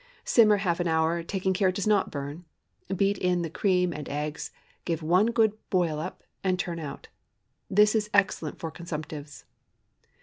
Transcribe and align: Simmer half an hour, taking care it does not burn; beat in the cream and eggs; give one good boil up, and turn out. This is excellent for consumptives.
Simmer 0.25 0.57
half 0.57 0.79
an 0.79 0.87
hour, 0.87 1.21
taking 1.21 1.53
care 1.53 1.69
it 1.69 1.75
does 1.75 1.85
not 1.85 2.09
burn; 2.09 2.43
beat 2.95 3.19
in 3.19 3.43
the 3.43 3.51
cream 3.51 3.93
and 3.93 4.09
eggs; 4.09 4.49
give 4.83 5.03
one 5.03 5.27
good 5.27 5.53
boil 5.69 5.99
up, 5.99 6.23
and 6.43 6.57
turn 6.57 6.79
out. 6.79 7.09
This 7.69 7.93
is 7.93 8.09
excellent 8.11 8.57
for 8.57 8.71
consumptives. 8.71 9.43